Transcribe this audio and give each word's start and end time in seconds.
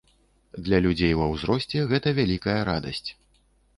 Для 0.69 0.77
людзей 0.85 1.13
ва 1.19 1.27
ўзросце 1.33 1.85
гэта 1.93 2.17
вялікая 2.21 2.59
радасць. 2.71 3.07